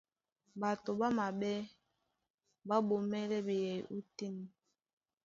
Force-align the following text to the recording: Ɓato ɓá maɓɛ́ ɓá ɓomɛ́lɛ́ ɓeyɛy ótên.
Ɓato 0.59 0.91
ɓá 0.99 1.07
maɓɛ́ 1.17 1.67
ɓá 2.67 2.75
ɓomɛ́lɛ́ 2.87 3.41
ɓeyɛy 3.47 3.79
ótên. 3.95 4.35